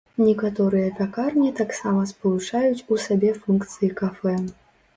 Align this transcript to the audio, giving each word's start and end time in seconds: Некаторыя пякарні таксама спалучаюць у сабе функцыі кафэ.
Некаторыя 0.27 0.87
пякарні 0.99 1.51
таксама 1.61 2.07
спалучаюць 2.13 2.85
у 2.97 2.99
сабе 3.07 3.31
функцыі 3.43 3.95
кафэ. 4.05 4.39